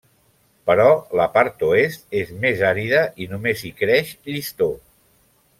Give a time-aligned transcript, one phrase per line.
[0.69, 0.85] Però
[1.19, 4.75] la part oest és més àrida i només hi creix llistó.